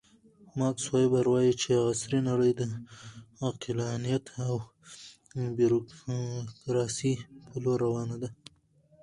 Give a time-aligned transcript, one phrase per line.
[0.59, 2.61] ماکس ویبر وایي چې عصري نړۍ د
[3.47, 4.55] عقلانیت او
[5.57, 7.13] بیروکراسۍ
[7.49, 8.29] په لور روانه ده.